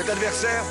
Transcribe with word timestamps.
Cet 0.00 0.08
adversaire, 0.08 0.64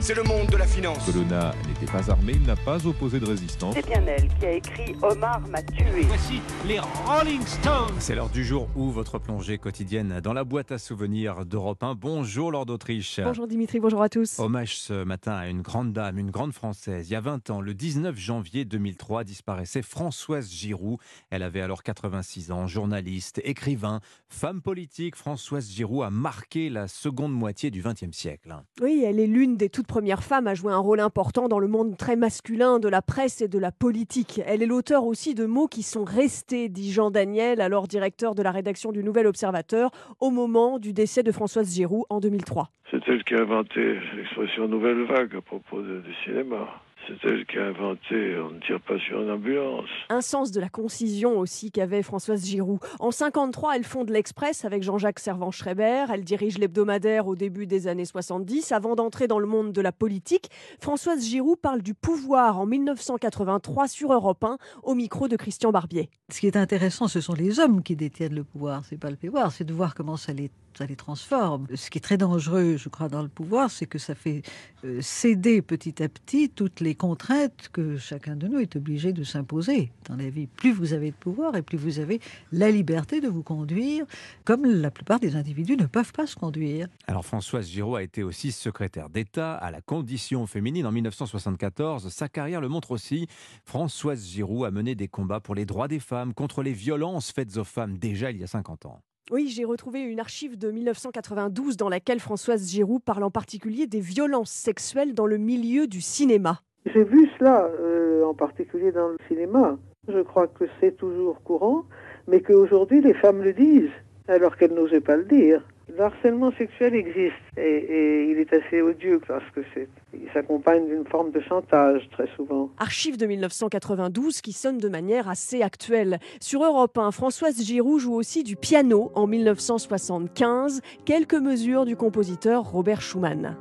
c'est 0.00 0.14
le 0.14 0.24
monde 0.24 0.48
de 0.48 0.56
la 0.56 0.66
finance. 0.66 1.06
Colonna 1.06 1.54
n'était 1.68 1.90
pas 1.90 2.10
armé, 2.10 2.32
il 2.34 2.42
n'a 2.42 2.56
pas 2.56 2.84
opposé 2.84 3.20
de 3.20 3.26
résistance. 3.26 3.74
C'est 3.74 3.86
bien 3.86 4.04
elle 4.06 4.26
qui 4.38 4.44
a 4.44 4.52
écrit 4.52 4.96
Omar 5.02 5.40
m'a 5.48 5.62
tué. 5.62 6.02
Voici 6.02 6.40
les 6.66 6.80
Rolling 6.80 7.40
Stones. 7.46 7.94
C'est 8.00 8.16
l'heure 8.16 8.28
du 8.28 8.44
jour 8.44 8.68
où 8.74 8.90
votre 8.90 9.20
plongée 9.20 9.58
quotidienne 9.58 10.20
dans 10.20 10.32
la 10.32 10.42
boîte 10.42 10.72
à 10.72 10.78
souvenirs 10.78 11.46
d'Europe 11.46 11.82
1. 11.84 11.94
Bonjour 11.94 12.50
Lord 12.50 12.66
d'Autriche. 12.66 13.20
Bonjour 13.22 13.46
Dimitri, 13.46 13.78
bonjour 13.78 14.02
à 14.02 14.08
tous. 14.08 14.40
Hommage 14.40 14.78
ce 14.78 15.04
matin 15.04 15.34
à 15.34 15.46
une 15.46 15.62
grande 15.62 15.92
dame, 15.92 16.18
une 16.18 16.32
grande 16.32 16.52
française. 16.52 17.08
Il 17.08 17.12
y 17.12 17.16
a 17.16 17.20
20 17.20 17.50
ans, 17.50 17.60
le 17.60 17.72
19 17.72 18.18
janvier 18.18 18.64
2003, 18.64 19.22
disparaissait 19.22 19.82
Françoise 19.82 20.50
Giroud. 20.50 20.98
Elle 21.30 21.44
avait 21.44 21.60
alors 21.60 21.84
86 21.84 22.50
ans, 22.50 22.66
journaliste, 22.66 23.40
écrivain, 23.44 24.00
femme 24.28 24.60
politique. 24.60 25.14
Françoise 25.14 25.70
Giroud 25.70 26.04
a 26.04 26.10
marqué 26.10 26.68
la 26.68 26.88
seconde 26.88 27.32
moitié 27.32 27.70
du 27.70 27.80
XXe 27.80 28.10
siècle. 28.10 28.56
Oui, 28.82 29.03
elle 29.04 29.20
est 29.20 29.26
l'une 29.26 29.56
des 29.56 29.68
toutes 29.68 29.86
premières 29.86 30.22
femmes 30.22 30.46
à 30.46 30.54
jouer 30.54 30.72
un 30.72 30.78
rôle 30.78 31.00
important 31.00 31.48
dans 31.48 31.58
le 31.58 31.68
monde 31.68 31.96
très 31.96 32.16
masculin 32.16 32.78
de 32.78 32.88
la 32.88 33.02
presse 33.02 33.40
et 33.42 33.48
de 33.48 33.58
la 33.58 33.70
politique. 33.70 34.40
Elle 34.46 34.62
est 34.62 34.66
l'auteur 34.66 35.04
aussi 35.04 35.34
de 35.34 35.44
mots 35.44 35.68
qui 35.68 35.82
sont 35.82 36.04
restés, 36.04 36.68
dit 36.68 36.92
Jean 36.92 37.10
Daniel, 37.10 37.60
alors 37.60 37.86
directeur 37.86 38.34
de 38.34 38.42
la 38.42 38.50
rédaction 38.50 38.92
du 38.92 39.04
Nouvel 39.04 39.26
Observateur, 39.26 39.90
au 40.20 40.30
moment 40.30 40.78
du 40.78 40.92
décès 40.92 41.22
de 41.22 41.32
Françoise 41.32 41.74
Giroud 41.74 42.04
en 42.08 42.20
2003. 42.20 42.70
C'est 42.90 43.00
elle 43.06 43.22
qui 43.24 43.34
a 43.34 43.40
inventé 43.40 43.98
l'expression 44.16 44.68
nouvelle 44.68 45.04
vague 45.04 45.36
à 45.36 45.40
propos 45.40 45.82
du 45.82 46.14
cinéma. 46.24 46.68
C'est 47.06 47.28
elle 47.28 47.44
qui 47.44 47.58
a 47.58 47.66
inventé 47.66 48.38
on 48.38 48.50
ne 48.50 48.60
tire 48.60 48.80
pas 48.80 48.98
sur 48.98 49.20
une 49.20 49.30
ambulance. 49.30 49.88
Un 50.08 50.20
sens 50.20 50.50
de 50.50 50.60
la 50.60 50.68
concision 50.68 51.38
aussi 51.38 51.70
qu'avait 51.70 52.02
Françoise 52.02 52.46
Giroud. 52.46 52.80
En 52.98 53.10
53, 53.10 53.76
elle 53.76 53.84
fonde 53.84 54.10
l'Express 54.10 54.64
avec 54.64 54.82
Jean-Jacques 54.82 55.18
Servan-Schreiber. 55.18 56.06
Elle 56.12 56.24
dirige 56.24 56.56
l'hebdomadaire 56.58 57.26
au 57.26 57.36
début 57.36 57.66
des 57.66 57.88
années 57.88 58.04
70. 58.04 58.72
Avant 58.72 58.94
d'entrer 58.94 59.28
dans 59.28 59.38
le 59.38 59.46
monde 59.46 59.72
de 59.72 59.80
la 59.80 59.92
politique, 59.92 60.48
Françoise 60.80 61.26
Giroud 61.26 61.58
parle 61.58 61.82
du 61.82 61.94
pouvoir 61.94 62.58
en 62.58 62.66
1983 62.66 63.88
sur 63.88 64.12
Europe 64.12 64.42
1 64.42 64.56
au 64.82 64.94
micro 64.94 65.28
de 65.28 65.36
Christian 65.36 65.72
Barbier. 65.72 66.08
Ce 66.30 66.40
qui 66.40 66.46
est 66.46 66.56
intéressant, 66.56 67.06
ce 67.06 67.20
sont 67.20 67.34
les 67.34 67.60
hommes 67.60 67.82
qui 67.82 67.96
détiennent 67.96 68.34
le 68.34 68.44
pouvoir, 68.44 68.82
c'est 68.84 68.96
pas 68.96 69.10
le 69.10 69.16
pouvoir, 69.16 69.52
c'est 69.52 69.64
de 69.64 69.74
voir 69.74 69.94
comment 69.94 70.16
ça 70.16 70.32
les, 70.32 70.50
ça 70.76 70.86
les 70.86 70.96
transforme. 70.96 71.66
Ce 71.74 71.90
qui 71.90 71.98
est 71.98 72.00
très 72.00 72.16
dangereux, 72.16 72.76
je 72.78 72.88
crois, 72.88 73.08
dans 73.08 73.22
le 73.22 73.28
pouvoir, 73.28 73.70
c'est 73.70 73.86
que 73.86 73.98
ça 73.98 74.14
fait 74.14 74.42
euh, 74.84 75.00
céder 75.02 75.60
petit 75.60 76.02
à 76.02 76.08
petit 76.08 76.48
toutes 76.48 76.80
les 76.80 76.93
contraintes 76.94 77.68
que 77.72 77.96
chacun 77.96 78.36
de 78.36 78.48
nous 78.48 78.58
est 78.58 78.76
obligé 78.76 79.12
de 79.12 79.24
s'imposer 79.24 79.90
dans 80.08 80.16
la 80.16 80.30
vie. 80.30 80.46
Plus 80.46 80.72
vous 80.72 80.92
avez 80.92 81.10
de 81.10 81.16
pouvoir 81.16 81.56
et 81.56 81.62
plus 81.62 81.78
vous 81.78 81.98
avez 81.98 82.20
la 82.52 82.70
liberté 82.70 83.20
de 83.20 83.28
vous 83.28 83.42
conduire, 83.42 84.06
comme 84.44 84.64
la 84.64 84.90
plupart 84.90 85.20
des 85.20 85.36
individus 85.36 85.76
ne 85.76 85.86
peuvent 85.86 86.12
pas 86.12 86.26
se 86.26 86.36
conduire. 86.36 86.88
Alors 87.06 87.24
Françoise 87.24 87.68
Giraud 87.68 87.96
a 87.96 88.02
été 88.02 88.22
aussi 88.22 88.52
secrétaire 88.52 89.08
d'État 89.08 89.54
à 89.54 89.70
la 89.70 89.80
condition 89.80 90.46
féminine 90.46 90.86
en 90.86 90.92
1974. 90.92 92.08
Sa 92.08 92.28
carrière 92.28 92.60
le 92.60 92.68
montre 92.68 92.90
aussi. 92.90 93.26
Françoise 93.64 94.26
Giroud 94.26 94.66
a 94.66 94.70
mené 94.70 94.94
des 94.94 95.08
combats 95.08 95.40
pour 95.40 95.54
les 95.54 95.66
droits 95.66 95.88
des 95.88 96.00
femmes, 96.00 96.34
contre 96.34 96.62
les 96.62 96.72
violences 96.72 97.32
faites 97.32 97.56
aux 97.56 97.64
femmes 97.64 97.98
déjà 97.98 98.30
il 98.30 98.38
y 98.38 98.44
a 98.44 98.46
50 98.46 98.86
ans. 98.86 99.00
Oui, 99.30 99.48
j'ai 99.48 99.64
retrouvé 99.64 100.00
une 100.00 100.20
archive 100.20 100.58
de 100.58 100.70
1992 100.70 101.78
dans 101.78 101.88
laquelle 101.88 102.20
Françoise 102.20 102.70
Giroud 102.70 103.02
parle 103.02 103.22
en 103.22 103.30
particulier 103.30 103.86
des 103.86 104.00
violences 104.00 104.50
sexuelles 104.50 105.14
dans 105.14 105.24
le 105.24 105.38
milieu 105.38 105.86
du 105.86 106.02
cinéma. 106.02 106.60
J'ai 106.86 107.04
vu 107.04 107.28
cela, 107.38 107.68
euh, 107.80 108.24
en 108.24 108.34
particulier 108.34 108.92
dans 108.92 109.08
le 109.08 109.16
cinéma. 109.28 109.76
Je 110.06 110.20
crois 110.20 110.46
que 110.46 110.64
c'est 110.80 110.96
toujours 110.96 111.42
courant, 111.42 111.84
mais 112.28 112.40
qu'aujourd'hui 112.40 113.00
les 113.00 113.14
femmes 113.14 113.42
le 113.42 113.54
disent, 113.54 113.90
alors 114.28 114.56
qu'elles 114.56 114.74
n'osaient 114.74 115.00
pas 115.00 115.16
le 115.16 115.24
dire. 115.24 115.62
Le 115.88 116.00
harcèlement 116.00 116.50
sexuel 116.52 116.94
existe 116.94 117.34
et, 117.58 117.62
et 117.62 118.30
il 118.30 118.38
est 118.38 118.52
assez 118.52 118.80
odieux 118.80 119.20
parce 119.26 119.44
que 119.54 119.60
c'est, 119.74 119.88
il 120.14 120.28
s'accompagne 120.32 120.86
d'une 120.86 121.04
forme 121.06 121.30
de 121.30 121.40
chantage 121.40 122.08
très 122.12 122.26
souvent. 122.36 122.70
Archive 122.78 123.18
de 123.18 123.26
1992 123.26 124.40
qui 124.40 124.52
sonne 124.52 124.78
de 124.78 124.88
manière 124.88 125.28
assez 125.28 125.62
actuelle. 125.62 126.18
Sur 126.40 126.64
Europe 126.64 126.96
1, 126.96 127.10
Françoise 127.12 127.62
Giroud 127.62 128.00
joue 128.00 128.14
aussi 128.14 128.42
du 128.42 128.56
piano 128.56 129.10
en 129.14 129.26
1975, 129.26 130.80
quelques 131.04 131.34
mesures 131.34 131.84
du 131.84 131.96
compositeur 131.96 132.64
Robert 132.64 133.02
Schumann. 133.02 133.56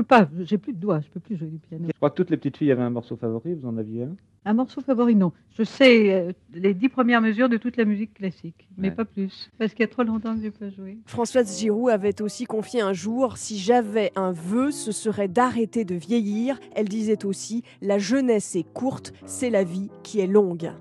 Peux 0.00 0.06
pas, 0.06 0.28
j'ai 0.40 0.56
plus 0.58 0.72
de 0.72 0.78
doigts, 0.78 1.00
je 1.00 1.08
peux 1.08 1.20
plus 1.20 1.36
jouer 1.36 1.48
du 1.48 1.58
piano. 1.58 1.84
Je 1.88 1.92
crois 1.96 2.10
que 2.10 2.14
toutes 2.16 2.30
les 2.30 2.36
petites 2.36 2.56
filles 2.56 2.72
avaient 2.72 2.82
un 2.82 2.90
morceau 2.90 3.16
favori, 3.16 3.54
vous 3.54 3.66
en 3.68 3.76
aviez 3.76 4.04
un? 4.04 4.16
Un 4.46 4.54
morceau 4.54 4.80
favori, 4.80 5.14
non. 5.14 5.32
Je 5.58 5.62
sais 5.64 6.14
euh, 6.14 6.32
les 6.54 6.72
dix 6.72 6.88
premières 6.88 7.20
mesures 7.20 7.50
de 7.50 7.58
toute 7.58 7.76
la 7.76 7.84
musique 7.84 8.14
classique, 8.14 8.68
mais 8.78 8.88
Ouais. 8.88 8.94
pas 8.94 9.04
plus, 9.04 9.50
parce 9.58 9.72
qu'il 9.74 9.80
y 9.80 9.84
a 9.84 9.88
trop 9.88 10.02
longtemps 10.02 10.34
que 10.34 10.40
j'ai 10.40 10.50
pas 10.50 10.70
joué. 10.70 10.96
Françoise 11.04 11.58
Giroud 11.60 11.90
avait 11.90 12.22
aussi 12.22 12.46
confié 12.46 12.80
un 12.80 12.94
jour 12.94 13.36
Si 13.36 13.58
j'avais 13.58 14.12
un 14.16 14.32
vœu, 14.32 14.70
ce 14.70 14.92
serait 14.92 15.28
d'arrêter 15.28 15.84
de 15.84 15.94
vieillir. 15.94 16.58
Elle 16.74 16.88
disait 16.88 17.26
aussi 17.26 17.62
La 17.82 17.98
jeunesse 17.98 18.56
est 18.56 18.62
courte, 18.72 19.12
c'est 19.26 19.50
la 19.50 19.62
vie 19.64 19.90
qui 20.02 20.20
est 20.20 20.26
longue. 20.26 20.72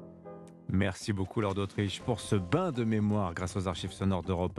Merci 0.71 1.13
beaucoup 1.13 1.41
Lord 1.41 1.55
d'Autriche 1.55 1.99
pour 2.01 2.19
ce 2.19 2.35
bain 2.35 2.71
de 2.71 2.83
mémoire 2.83 3.33
grâce 3.33 3.57
aux 3.57 3.67
archives 3.67 3.91
sonores 3.91 4.21
d'Europe 4.21 4.47